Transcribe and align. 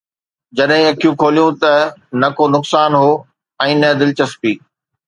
جڏهن 0.57 0.83
اکيون 0.91 1.15
کوليون 1.21 1.51
ته 1.61 1.73
نه 2.21 2.29
ڪو 2.37 2.43
نقصان 2.55 2.91
هو 3.01 3.11
۽ 3.69 3.71
نه 3.83 3.89
دلچسپي 4.01 4.53